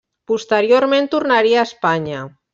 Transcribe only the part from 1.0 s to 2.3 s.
tornaria a Espanya.